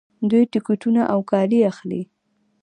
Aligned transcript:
دوی 0.29 0.43
ټکټونه 0.53 1.01
او 1.13 1.19
کالي 1.31 1.59
اخلي. 1.71 2.01